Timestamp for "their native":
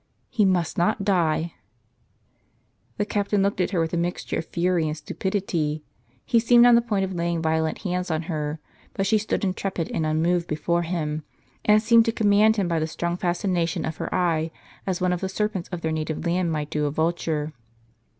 15.81-16.25